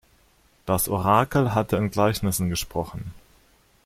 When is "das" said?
0.65-0.89